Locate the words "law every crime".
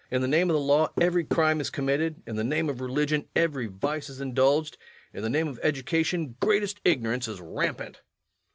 0.59-1.61